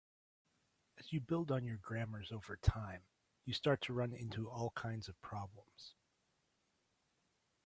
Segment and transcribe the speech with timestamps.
[0.97, 3.03] As you build on your grammars over time,
[3.45, 5.93] you start to run into all kinds of problems.